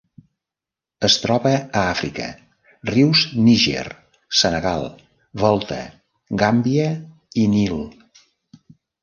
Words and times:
Es 1.07 1.17
troba 1.25 1.51
a 1.57 1.83
Àfrica: 1.89 2.25
rius 2.91 3.21
Níger, 3.49 3.83
Senegal, 4.41 4.87
Volta, 5.45 5.79
Gàmbia 6.45 6.89
i 7.45 7.47
Nil. 7.55 7.79